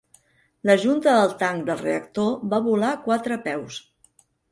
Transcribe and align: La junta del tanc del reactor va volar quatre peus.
La 0.67 0.75
junta 0.83 1.11
del 1.17 1.35
tanc 1.43 1.67
del 1.67 1.77
reactor 1.81 2.31
va 2.53 2.59
volar 2.69 2.95
quatre 3.05 3.39
peus. 3.45 3.79